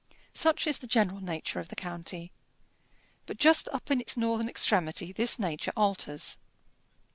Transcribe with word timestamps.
Such 0.33 0.65
is 0.65 0.79
the 0.79 0.87
general 0.87 1.21
nature 1.23 1.59
of 1.59 1.67
the 1.67 1.75
county; 1.75 2.31
but 3.27 3.37
just 3.37 3.69
up 3.71 3.91
in 3.91 4.01
its 4.01 4.17
northern 4.17 4.49
extremity 4.49 5.11
this 5.13 5.37
nature 5.37 5.71
alters. 5.77 6.39